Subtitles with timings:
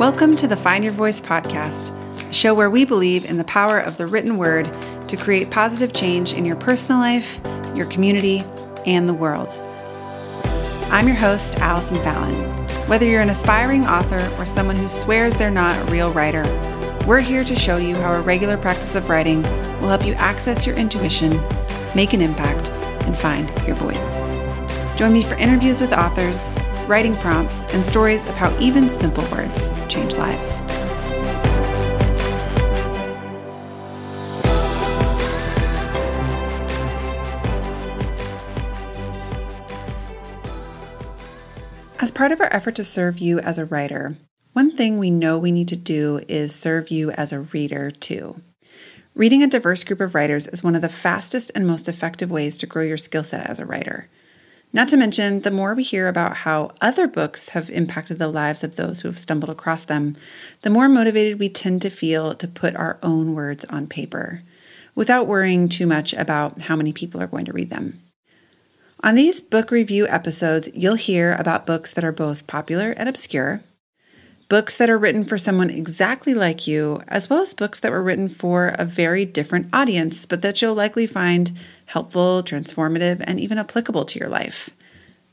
[0.00, 1.90] Welcome to the Find Your Voice podcast,
[2.30, 4.64] a show where we believe in the power of the written word
[5.08, 7.38] to create positive change in your personal life,
[7.74, 8.42] your community,
[8.86, 9.60] and the world.
[10.90, 12.34] I'm your host, Allison Fallon.
[12.88, 16.44] Whether you're an aspiring author or someone who swears they're not a real writer,
[17.06, 19.42] we're here to show you how a regular practice of writing
[19.82, 21.38] will help you access your intuition,
[21.94, 22.70] make an impact,
[23.04, 24.16] and find your voice.
[24.96, 26.54] Join me for interviews with authors
[26.88, 30.64] writing prompts, and stories of how even simple words change lives.
[41.98, 44.16] As part of our effort to serve you as a writer,
[44.52, 48.40] one thing we know we need to do is serve you as a reader too.
[49.14, 52.56] Reading a diverse group of writers is one of the fastest and most effective ways
[52.58, 54.08] to grow your skill set as a writer.
[54.72, 58.62] Not to mention, the more we hear about how other books have impacted the lives
[58.62, 60.16] of those who have stumbled across them,
[60.62, 64.42] the more motivated we tend to feel to put our own words on paper,
[64.94, 68.00] without worrying too much about how many people are going to read them.
[69.02, 73.62] On these book review episodes, you'll hear about books that are both popular and obscure,
[74.50, 78.02] books that are written for someone exactly like you, as well as books that were
[78.02, 81.52] written for a very different audience, but that you'll likely find
[81.86, 84.70] helpful, transformative, and even applicable to your life.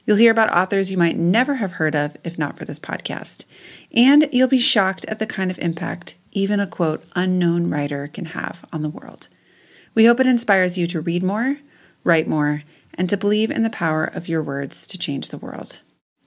[0.05, 3.45] You'll hear about authors you might never have heard of if not for this podcast.
[3.91, 8.25] And you'll be shocked at the kind of impact even a quote, unknown writer can
[8.25, 9.29] have on the world.
[9.95, 11.57] We hope it inspires you to read more,
[12.03, 12.61] write more,
[12.93, 15.79] and to believe in the power of your words to change the world.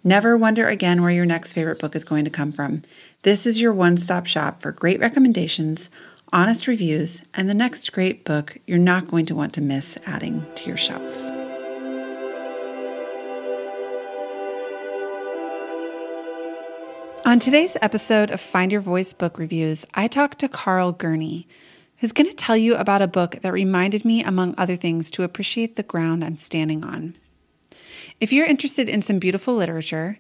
[0.03, 2.83] Never wonder again where your next favorite book is going to come from.
[3.23, 5.91] This is your one stop shop for great recommendations,
[6.33, 10.47] honest reviews, and the next great book you're not going to want to miss adding
[10.55, 11.21] to your shelf.
[17.27, 21.47] On today's episode of Find Your Voice Book Reviews, I talked to Carl Gurney,
[21.99, 25.25] who's going to tell you about a book that reminded me, among other things, to
[25.25, 27.17] appreciate the ground I'm standing on.
[28.21, 30.19] If you're interested in some beautiful literature,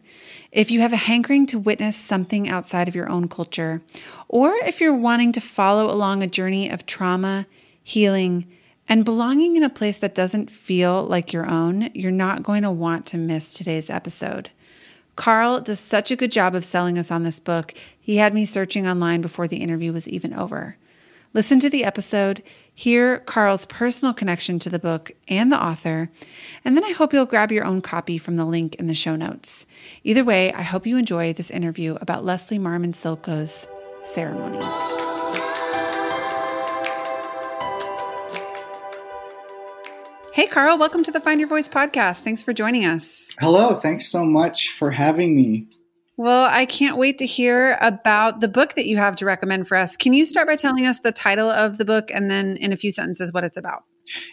[0.52, 3.82] if you have a hankering to witness something outside of your own culture,
[4.26, 7.46] or if you're wanting to follow along a journey of trauma,
[7.82, 8.50] healing,
[8.88, 12.70] and belonging in a place that doesn't feel like your own, you're not going to
[12.70, 14.48] want to miss today's episode.
[15.14, 18.46] Carl does such a good job of selling us on this book, he had me
[18.46, 20.78] searching online before the interview was even over.
[21.32, 22.42] Listen to the episode,
[22.74, 26.10] hear Carl's personal connection to the book and the author,
[26.64, 29.14] and then I hope you'll grab your own copy from the link in the show
[29.14, 29.64] notes.
[30.02, 33.68] Either way, I hope you enjoy this interview about Leslie Marmon Silko's
[34.00, 34.58] ceremony.
[40.32, 42.24] Hey, Carl, welcome to the Find Your Voice podcast.
[42.24, 43.36] Thanks for joining us.
[43.38, 45.68] Hello, thanks so much for having me.
[46.20, 49.78] Well, I can't wait to hear about the book that you have to recommend for
[49.78, 49.96] us.
[49.96, 52.76] Can you start by telling us the title of the book and then, in a
[52.76, 53.84] few sentences, what it's about?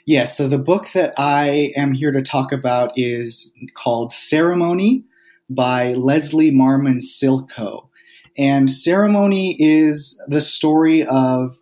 [0.06, 5.06] Yes, so the book that I am here to talk about is called Ceremony
[5.50, 7.88] by Leslie Marmon Silko.
[8.38, 11.58] And Ceremony is the story of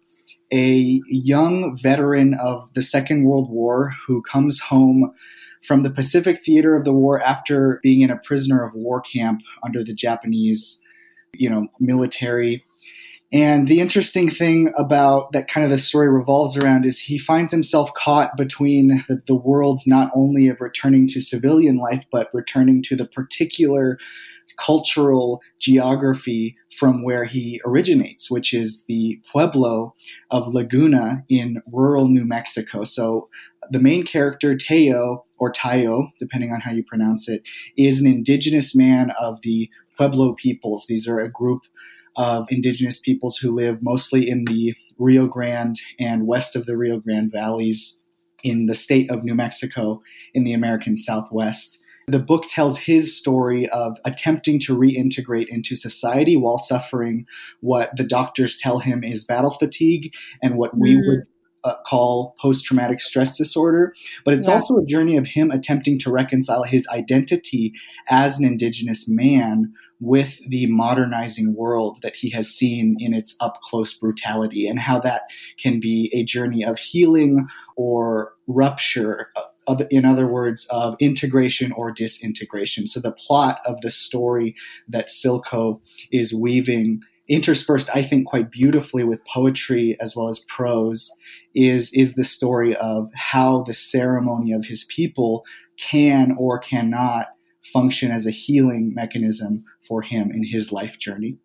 [0.52, 5.14] a young veteran of the Second World War who comes home
[5.66, 9.42] from the Pacific theater of the war after being in a prisoner of war camp
[9.64, 10.82] under the Japanese,
[11.34, 12.64] you know, military.
[13.32, 17.52] And the interesting thing about that kind of the story revolves around is he finds
[17.52, 22.84] himself caught between the, the worlds not only of returning to civilian life, but returning
[22.84, 23.98] to the particular
[24.58, 29.94] cultural geography from where he originates, which is the pueblo
[30.32, 32.84] of Laguna in rural New Mexico.
[32.84, 33.30] So
[33.70, 37.42] the main character, Teo, or Tayo, depending on how you pronounce it,
[37.78, 40.86] is an indigenous man of the Pueblo peoples.
[40.88, 41.62] These are a group
[42.18, 47.00] of indigenous peoples who live mostly in the Rio Grande and west of the Rio
[47.00, 48.02] Grande valleys
[48.44, 50.02] in the state of New Mexico
[50.34, 51.80] in the American Southwest.
[52.08, 57.26] The book tells his story of attempting to reintegrate into society while suffering
[57.62, 61.02] what the doctors tell him is battle fatigue and what we mm.
[61.08, 61.24] would
[61.64, 63.94] uh, call post traumatic stress disorder.
[64.24, 64.54] But it's yeah.
[64.54, 67.74] also a journey of him attempting to reconcile his identity
[68.08, 73.60] as an Indigenous man with the modernizing world that he has seen in its up
[73.62, 75.24] close brutality, and how that
[75.58, 79.30] can be a journey of healing or rupture,
[79.68, 82.88] uh, in other words, of integration or disintegration.
[82.88, 84.56] So, the plot of the story
[84.88, 85.82] that Silko
[86.12, 91.12] is weaving interspersed, I think, quite beautifully with poetry as well as prose,
[91.56, 95.46] is is the story of how the ceremony of his people
[95.78, 97.28] can or cannot
[97.64, 101.38] function as a healing mechanism for him in his life journey.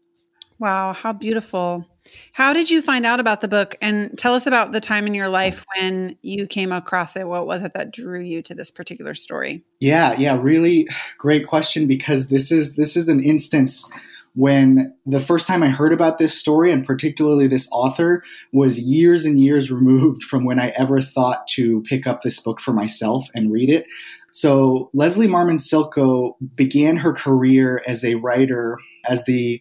[0.59, 1.87] Wow, how beautiful.
[2.33, 3.77] How did you find out about the book?
[3.81, 7.27] And tell us about the time in your life when you came across it.
[7.27, 9.65] What was it that drew you to this particular story?
[9.81, 13.89] Yeah, yeah, really great question because this is this is an instance
[14.35, 18.23] when the first time I heard about this story and particularly this author
[18.53, 22.61] was years and years removed from when I ever thought to pick up this book
[22.61, 23.87] for myself and read it.
[24.33, 29.61] So Leslie Marmon Silko began her career as a writer as the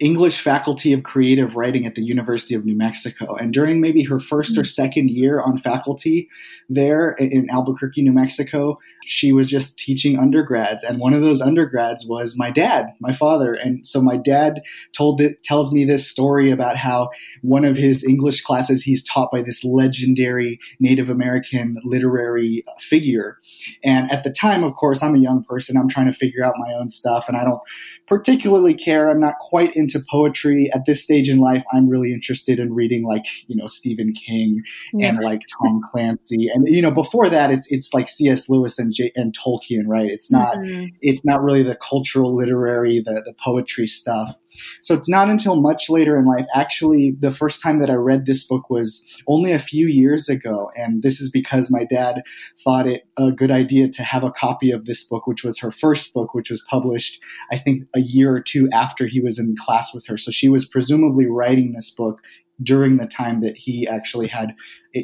[0.00, 3.34] English faculty of creative writing at the University of New Mexico.
[3.36, 4.66] And during maybe her first or hmm.
[4.66, 6.28] second year on faculty
[6.68, 10.82] there in Albuquerque, New Mexico, she was just teaching undergrads.
[10.82, 13.54] And one of those undergrads was my dad, my father.
[13.54, 14.62] And so my dad
[14.92, 17.10] told it, tells me this story about how
[17.42, 23.38] one of his English classes he's taught by this legendary Native American literary figure.
[23.82, 25.76] And at the time, of course, I'm a young person.
[25.76, 27.60] I'm trying to figure out my own stuff and I don't
[28.06, 29.10] particularly care.
[29.10, 31.64] I'm not quite into poetry at this stage in life.
[31.72, 34.62] I'm really interested in reading like, you know, Stephen King
[34.92, 35.08] yeah.
[35.08, 36.48] and like Tom Clancy.
[36.52, 38.48] And, you know, before that, it's, it's like C.S.
[38.48, 40.06] Lewis and, J- and Tolkien, right?
[40.06, 40.86] It's not, mm-hmm.
[41.00, 44.36] it's not really the cultural, literary, the, the poetry stuff.
[44.82, 46.44] So it's not until much later in life.
[46.54, 50.70] Actually, the first time that I read this book was only a few years ago.
[50.76, 52.22] And this is because my dad
[52.62, 55.72] thought it a good idea to have a copy of this book, which was her
[55.72, 59.54] first book, which was published, I think, a year or two after he was in
[59.58, 60.16] class with her.
[60.16, 62.20] So she was presumably writing this book
[62.62, 64.54] during the time that he actually had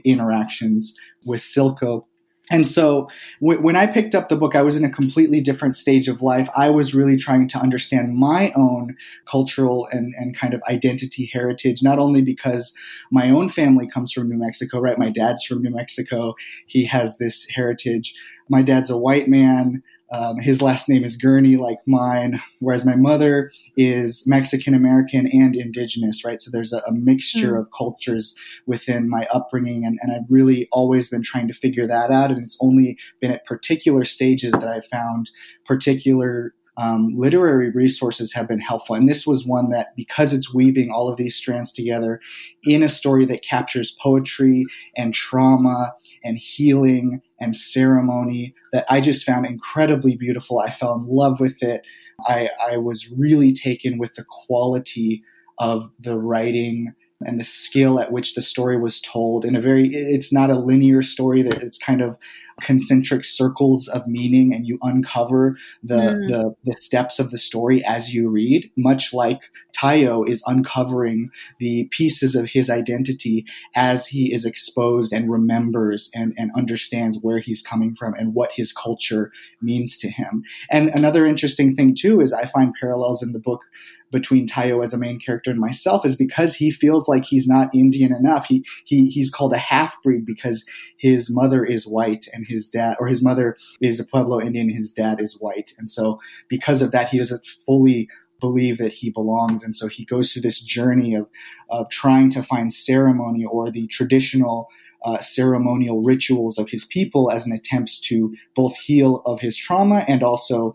[0.04, 0.94] interactions
[1.24, 2.04] with Silko.
[2.50, 3.08] And so
[3.40, 6.22] w- when I picked up the book, I was in a completely different stage of
[6.22, 6.48] life.
[6.56, 8.96] I was really trying to understand my own
[9.26, 12.74] cultural and, and kind of identity heritage, not only because
[13.10, 14.98] my own family comes from New Mexico, right?
[14.98, 16.34] My dad's from New Mexico.
[16.66, 18.14] He has this heritage.
[18.48, 19.82] My dad's a white man.
[20.10, 25.54] Um, his last name is Gurney, like mine, whereas my mother is Mexican American and
[25.54, 26.40] indigenous, right?
[26.40, 27.60] So there's a, a mixture mm.
[27.60, 28.34] of cultures
[28.66, 32.30] within my upbringing, and, and, I've really always been trying to figure that out.
[32.30, 35.30] And it's only been at particular stages that I've found
[35.66, 38.94] particular um, literary resources have been helpful.
[38.94, 42.20] And this was one that, because it's weaving all of these strands together
[42.62, 44.64] in a story that captures poetry
[44.96, 45.92] and trauma
[46.24, 50.60] and healing and ceremony, that I just found incredibly beautiful.
[50.60, 51.82] I fell in love with it.
[52.28, 55.20] I, I was really taken with the quality
[55.58, 56.94] of the writing
[57.24, 60.58] and the skill at which the story was told in a very it's not a
[60.58, 62.16] linear story that it's kind of
[62.60, 66.28] concentric circles of meaning and you uncover the, mm.
[66.28, 69.42] the, the steps of the story as you read much like
[69.76, 71.28] tayo is uncovering
[71.60, 73.44] the pieces of his identity
[73.76, 78.50] as he is exposed and remembers and, and understands where he's coming from and what
[78.54, 79.30] his culture
[79.62, 83.64] means to him and another interesting thing too is i find parallels in the book
[84.10, 87.74] between Tayo as a main character and myself is because he feels like he's not
[87.74, 88.46] Indian enough.
[88.46, 90.64] He he he's called a half breed because
[90.98, 94.92] his mother is white and his dad or his mother is a Pueblo Indian, his
[94.92, 95.72] dad is white.
[95.78, 96.18] And so
[96.48, 98.08] because of that he doesn't fully
[98.40, 101.28] believe that he belongs and so he goes through this journey of
[101.70, 104.68] of trying to find ceremony or the traditional
[105.04, 110.04] uh, ceremonial rituals of his people as an attempt to both heal of his trauma
[110.08, 110.74] and also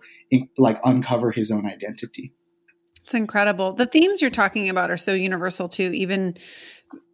[0.57, 2.33] like uncover his own identity.
[3.13, 3.73] It's incredible.
[3.73, 6.35] The themes you're talking about are so universal too, even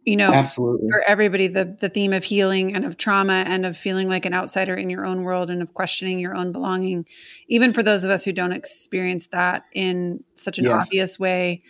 [0.06, 3.76] you know absolutely for everybody the the theme of healing and of trauma and of
[3.76, 7.04] feeling like an outsider in your own world and of questioning your own belonging
[7.48, 10.86] even for those of us who don't experience that in such an yes.
[10.86, 11.62] obvious way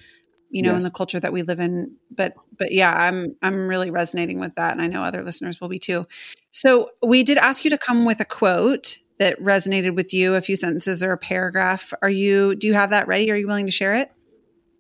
[0.49, 0.81] you know yes.
[0.81, 4.55] in the culture that we live in but but yeah i'm i'm really resonating with
[4.55, 6.07] that and i know other listeners will be too
[6.51, 10.41] so we did ask you to come with a quote that resonated with you, a
[10.41, 11.93] few sentences or a paragraph.
[12.03, 13.31] Are you do you have that ready?
[13.31, 14.11] Are you willing to share it?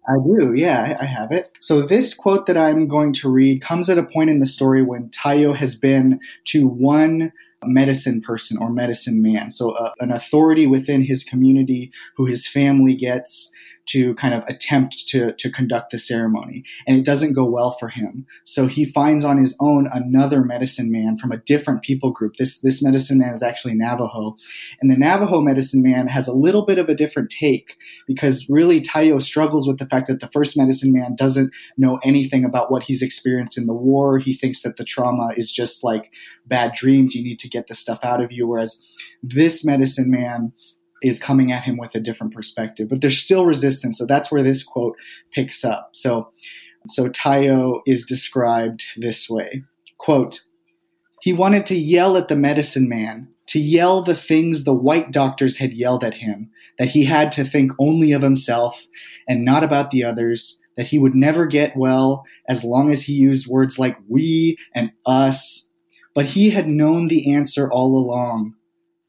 [0.08, 1.52] I do, yeah, I have it.
[1.60, 4.82] So, this quote that I'm going to read comes at a point in the story
[4.82, 10.66] when Tayo has been to one medicine person or medicine man, so uh, an authority
[10.66, 13.52] within his community who his family gets
[13.86, 16.62] to kind of attempt to, to conduct the ceremony.
[16.86, 18.26] And it doesn't go well for him.
[18.44, 22.36] So he finds on his own another medicine man from a different people group.
[22.36, 24.36] This, this medicine man is actually Navajo.
[24.80, 28.80] And the Navajo medicine man has a little bit of a different take because really
[28.80, 32.84] Tayo struggles with the fact that the first medicine man doesn't know anything about what
[32.84, 34.18] he's experienced in the war.
[34.18, 36.10] He thinks that the trauma is just like
[36.46, 37.14] bad dreams.
[37.14, 38.46] You need to get the stuff out of you.
[38.46, 38.80] Whereas
[39.22, 40.52] this medicine man
[41.02, 42.88] is coming at him with a different perspective.
[42.88, 43.98] But there's still resistance.
[43.98, 44.96] So that's where this quote
[45.32, 45.90] picks up.
[45.92, 46.30] So,
[46.86, 49.64] so Tayo is described this way
[49.98, 50.42] quote,
[51.22, 55.58] He wanted to yell at the medicine man, to yell the things the white doctors
[55.58, 58.86] had yelled at him, that he had to think only of himself
[59.28, 63.12] and not about the others, that he would never get well as long as he
[63.12, 65.68] used words like we and us.
[66.14, 68.54] But he had known the answer all along.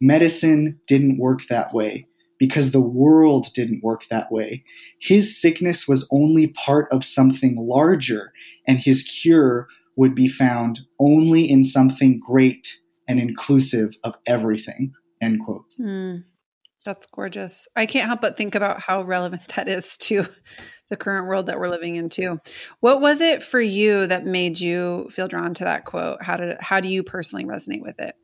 [0.01, 2.08] Medicine didn't work that way
[2.39, 4.63] because the world didn't work that way.
[5.00, 8.34] His sickness was only part of something larger,
[8.67, 14.91] and his cure would be found only in something great and inclusive of everything.
[15.22, 15.65] End quote.
[15.79, 16.24] Mm,
[16.84, 17.67] that's gorgeous.
[17.75, 20.25] I can't help but think about how relevant that is to
[20.89, 22.39] the current world that we're living in too.
[22.79, 26.24] What was it for you that made you feel drawn to that quote?
[26.24, 28.15] How did how do you personally resonate with it?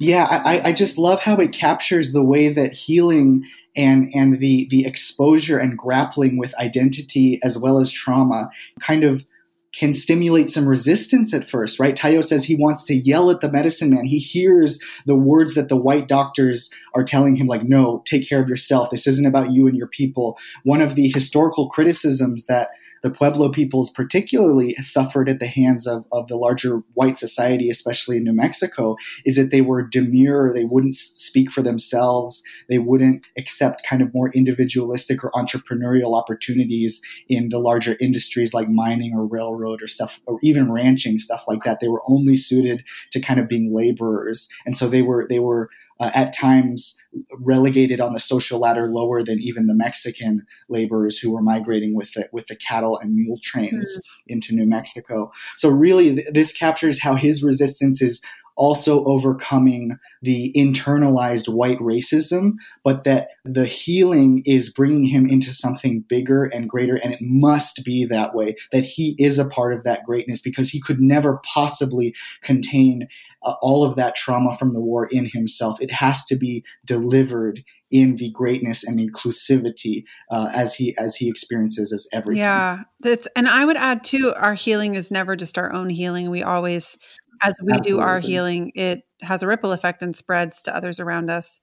[0.00, 3.44] Yeah, I, I just love how it captures the way that healing
[3.76, 9.24] and and the the exposure and grappling with identity as well as trauma kind of
[9.72, 11.94] can stimulate some resistance at first, right?
[11.94, 14.06] Tayo says he wants to yell at the medicine man.
[14.06, 18.42] He hears the words that the white doctors are telling him, like, no, take care
[18.42, 18.90] of yourself.
[18.90, 20.36] This isn't about you and your people.
[20.64, 22.70] One of the historical criticisms that
[23.02, 28.18] the Pueblo peoples particularly suffered at the hands of, of the larger white society, especially
[28.18, 33.26] in New Mexico, is that they were demure, they wouldn't speak for themselves, they wouldn't
[33.38, 39.26] accept kind of more individualistic or entrepreneurial opportunities in the larger industries like mining or
[39.26, 41.80] railroad or stuff, or even ranching, stuff like that.
[41.80, 44.48] They were only suited to kind of being laborers.
[44.66, 46.96] And so they were, they were uh, at times
[47.38, 52.12] relegated on the social ladder lower than even the Mexican laborers who were migrating with
[52.14, 54.00] the, with the cattle and mule trains mm.
[54.28, 55.30] into New Mexico.
[55.56, 58.22] So really, th- this captures how his resistance is
[58.60, 62.52] also overcoming the internalized white racism,
[62.84, 66.96] but that the healing is bringing him into something bigger and greater.
[66.96, 70.68] And it must be that way, that he is a part of that greatness because
[70.68, 73.08] he could never possibly contain
[73.42, 75.80] uh, all of that trauma from the war in himself.
[75.80, 81.28] It has to be delivered in the greatness and inclusivity uh, as he as he
[81.28, 82.42] experiences as everything.
[82.42, 84.34] Yeah, that's and I would add too.
[84.36, 86.30] Our healing is never just our own healing.
[86.30, 86.98] We always,
[87.42, 87.90] as we Absolutely.
[87.90, 91.60] do our healing, it has a ripple effect and spreads to others around us.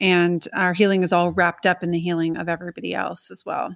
[0.00, 3.74] And our healing is all wrapped up in the healing of everybody else as well.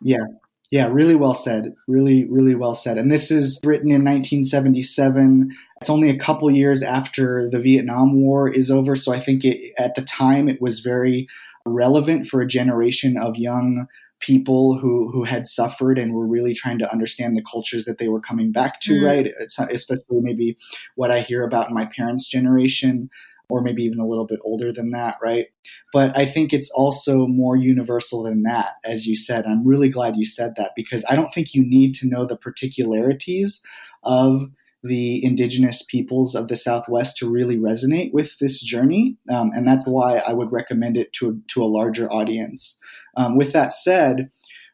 [0.00, 0.24] Yeah,
[0.70, 1.74] yeah, really well said.
[1.86, 2.98] Really, really well said.
[2.98, 5.52] And this is written in 1977.
[5.80, 8.96] It's only a couple years after the Vietnam War is over.
[8.96, 11.28] So I think it, at the time it was very
[11.64, 13.86] relevant for a generation of young
[14.20, 18.08] people who who had suffered and were really trying to understand the cultures that they
[18.08, 18.92] were coming back to.
[18.92, 19.04] Mm.
[19.04, 20.56] Right, it's especially maybe
[20.94, 23.10] what I hear about in my parents' generation
[23.48, 25.46] or maybe even a little bit older than that, right?
[25.92, 29.44] But I think it's also more universal than that, as you said.
[29.46, 32.36] I'm really glad you said that because I don't think you need to know the
[32.36, 33.62] particularities
[34.02, 34.50] of
[34.86, 39.16] the indigenous peoples of the Southwest to really resonate with this journey.
[39.30, 42.78] Um, and that's why I would recommend it to, to a larger audience.
[43.16, 44.30] Um, with that said,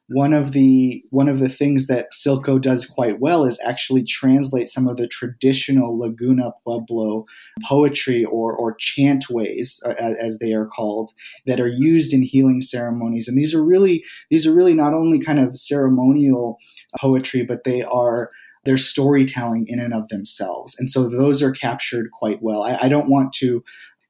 [0.08, 4.68] one of the one of the things that Silko does quite well is actually translate
[4.68, 7.24] some of the traditional Laguna Pueblo
[7.66, 11.10] poetry or or chantways uh, as they are called
[11.46, 15.20] that are used in healing ceremonies and these are really these are really not only
[15.20, 16.58] kind of ceremonial
[17.00, 18.30] poetry but they are
[18.64, 22.88] they're storytelling in and of themselves and so those are captured quite well I, I
[22.88, 23.62] don't want to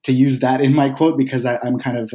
[0.04, 2.12] to use that in my quote because I, am kind of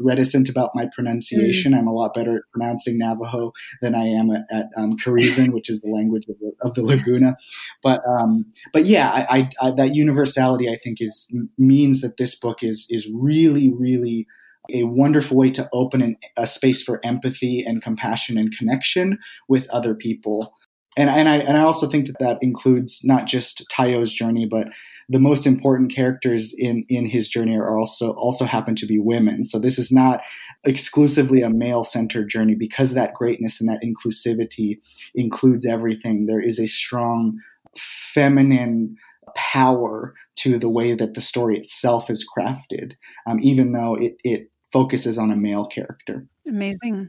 [0.00, 1.72] reticent about my pronunciation.
[1.72, 1.78] Mm.
[1.78, 5.80] I'm a lot better at pronouncing Navajo than I am at, at um, which is
[5.80, 7.36] the language of the, of the Laguna.
[7.82, 12.38] But um, but yeah, I, I, I, that universality I think is means that this
[12.38, 14.26] book is is really really
[14.72, 19.68] a wonderful way to open an, a space for empathy and compassion and connection with
[19.70, 20.54] other people.
[20.96, 24.66] And, and I and I also think that that includes not just Tayo's journey, but
[25.08, 29.44] the most important characters in in his journey are also also happen to be women.
[29.44, 30.20] So this is not
[30.64, 34.78] exclusively a male centered journey because that greatness and that inclusivity
[35.14, 36.26] includes everything.
[36.26, 37.38] There is a strong
[37.76, 38.96] feminine
[39.34, 42.92] power to the way that the story itself is crafted,
[43.26, 46.26] um, even though it, it focuses on a male character.
[46.46, 47.08] Amazing.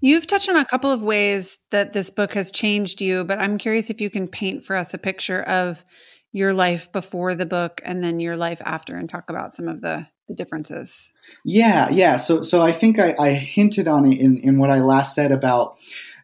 [0.00, 3.58] You've touched on a couple of ways that this book has changed you, but I'm
[3.58, 5.84] curious if you can paint for us a picture of
[6.32, 9.80] your life before the book and then your life after and talk about some of
[9.80, 11.12] the, the differences.
[11.44, 12.16] Yeah, yeah.
[12.16, 15.32] So so I think I, I hinted on it in, in what I last said
[15.32, 15.76] about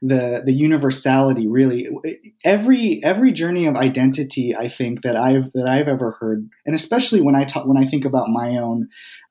[0.03, 1.89] the the universality really
[2.45, 7.21] every every journey of identity I think that I've that I've ever heard and especially
[7.21, 8.89] when I talk when I think about my own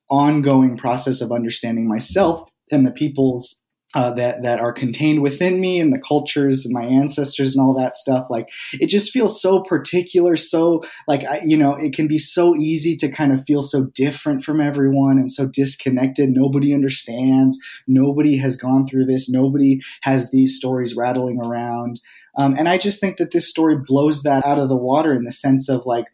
[0.09, 3.59] ongoing process of understanding myself and the peoples
[3.93, 7.73] uh, that that are contained within me and the cultures and my ancestors and all
[7.73, 8.27] that stuff.
[8.29, 12.55] Like it just feels so particular, so like I, you know, it can be so
[12.55, 16.29] easy to kind of feel so different from everyone and so disconnected.
[16.29, 17.59] Nobody understands.
[17.87, 19.29] Nobody has gone through this.
[19.29, 21.99] Nobody has these stories rattling around.
[22.37, 25.23] Um, and I just think that this story blows that out of the water in
[25.23, 26.05] the sense of like,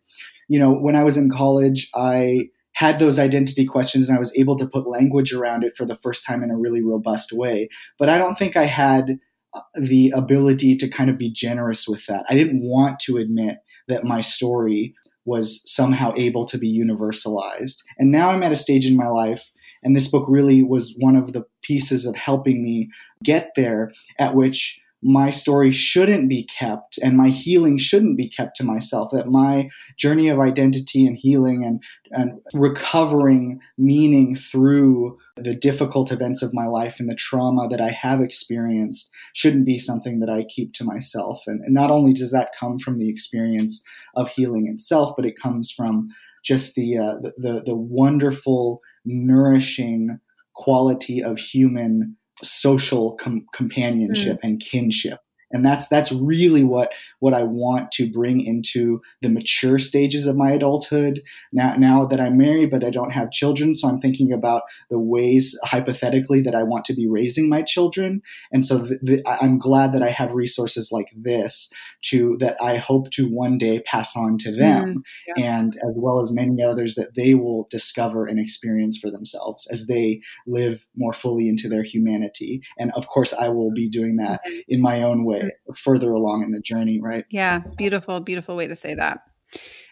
[0.48, 4.38] you know, when I was in college, I had those identity questions and I was
[4.38, 7.70] able to put language around it for the first time in a really robust way.
[7.98, 9.18] But I don't think I had
[9.56, 12.24] uh, the ability to kind of be generous with that.
[12.30, 13.58] I didn't want to admit
[13.88, 14.94] that my story
[15.26, 17.78] was somehow able to be universalized.
[17.98, 19.50] And now I'm at a stage in my life,
[19.84, 22.90] and this book really was one of the pieces of helping me
[23.24, 28.56] get there, at which my story shouldn't be kept and my healing shouldn't be kept
[28.56, 35.54] to myself that my journey of identity and healing and, and recovering meaning through the
[35.54, 40.20] difficult events of my life and the trauma that i have experienced shouldn't be something
[40.20, 41.44] that i keep to myself.
[41.46, 43.84] And, and not only does that come from the experience
[44.16, 46.10] of healing itself but it comes from
[46.44, 50.20] just the, uh, the, the, the wonderful nourishing
[50.54, 54.44] quality of human social com- companionship mm.
[54.44, 55.20] and kinship
[55.52, 60.36] and that's that's really what what I want to bring into the mature stages of
[60.36, 61.22] my adulthood.
[61.54, 65.00] Now now that I'm married, but I don't have children, so I'm thinking about the
[65.00, 68.22] ways hypothetically that I want to be raising my children.
[68.52, 71.72] And so th- th- I'm glad that I have resources like this
[72.06, 75.60] to that I hope to one day pass on to them, mm, yeah.
[75.60, 79.88] and as well as many others that they will discover and experience for themselves as
[79.88, 82.62] they live more fully into their humanity.
[82.78, 84.60] And of course, I will be doing that mm-hmm.
[84.68, 87.26] in my own way way further along in the journey, right?
[87.30, 89.22] Yeah, beautiful, beautiful way to say that.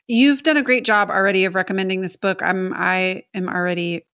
[0.07, 2.41] You've done a great job already of recommending this book.
[2.43, 4.05] I'm I am already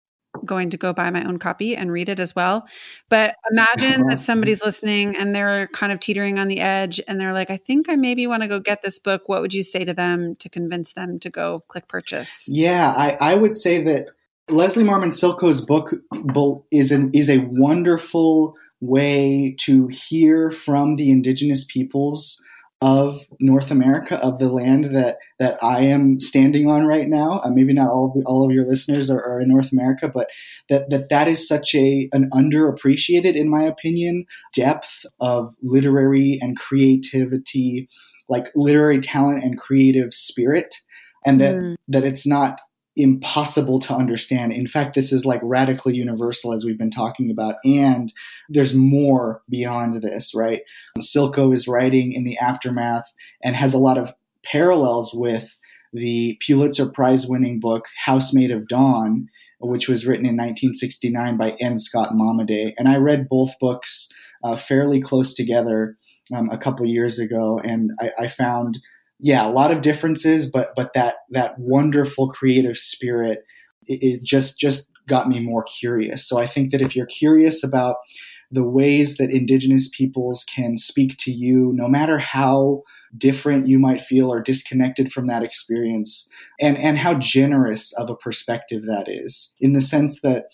[0.44, 2.66] going to go buy my own copy and read it as well.
[3.08, 4.16] But imagine that uh-huh.
[4.16, 7.88] somebody's listening and they're kind of teetering on the edge and they're like, I think
[7.88, 9.28] I maybe want to go get this book.
[9.28, 12.46] What would you say to them to convince them to go click purchase?
[12.48, 14.10] Yeah, I, I would say that
[14.50, 15.94] Leslie Marmon Silko's book
[16.70, 22.40] is an is a wonderful way to hear from the indigenous peoples
[22.82, 27.40] of North America, of the land that that I am standing on right now.
[27.44, 30.28] Uh, maybe not all of, all of your listeners are, are, in North America, but
[30.68, 34.24] that that that is such a an underappreciated, in my opinion,
[34.54, 37.88] depth of literary and creativity,
[38.28, 40.76] like literary talent and creative spirit,
[41.24, 41.76] and that mm.
[41.88, 42.60] that it's not
[42.96, 44.52] impossible to understand.
[44.52, 47.56] In fact, this is like radically universal as we've been talking about.
[47.64, 48.12] And
[48.48, 50.62] there's more beyond this, right?
[50.98, 53.04] Silko is writing in the aftermath
[53.42, 54.12] and has a lot of
[54.44, 55.56] parallels with
[55.92, 59.28] the Pulitzer Prize winning book House Made of Dawn,
[59.60, 61.78] which was written in 1969 by N.
[61.78, 62.72] Scott Momaday.
[62.78, 64.08] And I read both books
[64.42, 65.96] uh, fairly close together
[66.34, 68.78] um, a couple years ago, and I, I found
[69.20, 73.44] yeah, a lot of differences, but but that that wonderful creative spirit
[73.86, 76.26] it, it just just got me more curious.
[76.26, 77.96] So I think that if you're curious about
[78.52, 82.82] the ways that indigenous peoples can speak to you, no matter how
[83.16, 86.28] different you might feel or disconnected from that experience,
[86.60, 90.44] and, and how generous of a perspective that is, in the sense that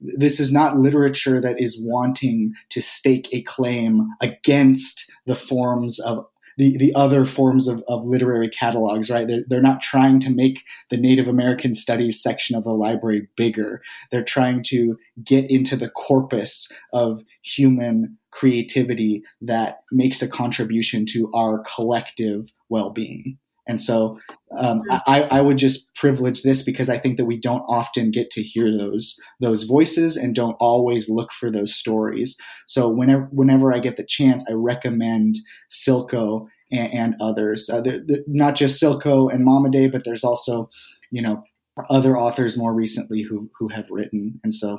[0.00, 6.24] this is not literature that is wanting to stake a claim against the forms of
[6.58, 9.26] the, the other forms of, of literary catalogs, right?
[9.26, 13.82] They're, they're not trying to make the Native American Studies section of the library bigger.
[14.10, 21.30] They're trying to get into the corpus of human creativity that makes a contribution to
[21.34, 23.38] our collective well being.
[23.68, 24.18] And so
[24.58, 24.96] um, mm-hmm.
[25.06, 28.42] I, I, would just privilege this because I think that we don't often get to
[28.42, 32.36] hear those those voices and don't always look for those stories.
[32.66, 35.36] So whenever whenever I get the chance, I recommend
[35.70, 37.70] Silko and, and others.
[37.72, 40.68] Uh, they're, they're not just Silko and Momaday, but there's also
[41.10, 41.42] you know
[41.88, 44.40] other authors more recently who who have written.
[44.42, 44.78] And so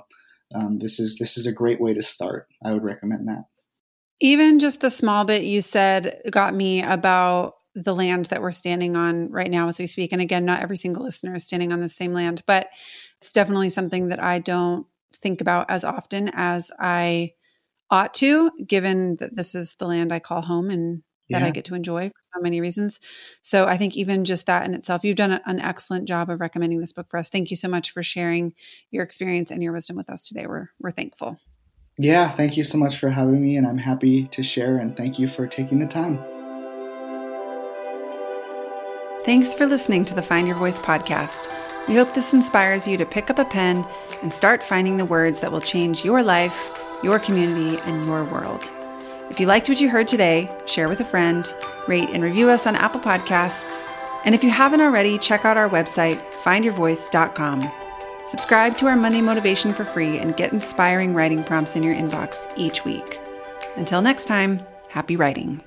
[0.54, 2.48] um, this is this is a great way to start.
[2.64, 3.46] I would recommend that.
[4.20, 8.96] Even just the small bit you said got me about the land that we're standing
[8.96, 10.12] on right now as we speak.
[10.12, 12.70] And again, not every single listener is standing on the same land, but
[13.20, 17.34] it's definitely something that I don't think about as often as I
[17.90, 21.48] ought to, given that this is the land I call home and that yeah.
[21.48, 23.00] I get to enjoy for so many reasons.
[23.42, 26.80] So I think even just that in itself, you've done an excellent job of recommending
[26.80, 27.30] this book for us.
[27.30, 28.54] Thank you so much for sharing
[28.92, 30.48] your experience and your wisdom with us today.
[30.48, 31.38] We're we're thankful.
[31.98, 35.20] Yeah, thank you so much for having me and I'm happy to share and thank
[35.20, 36.33] you for taking the time.
[39.26, 41.50] Thanks for listening to the Find Your Voice podcast.
[41.88, 43.86] We hope this inspires you to pick up a pen
[44.22, 46.72] and start finding the words that will change your life
[47.04, 48.72] your community, and your world.
[49.30, 51.54] If you liked what you heard today, share with a friend,
[51.88, 53.70] rate and review us on Apple Podcasts.
[54.26, 57.70] And if you haven't already, check out our website, findyourvoice.com.
[58.26, 62.48] Subscribe to our Monday Motivation for free and get inspiring writing prompts in your inbox
[62.56, 63.20] each week.
[63.76, 65.62] Until next time, happy writing.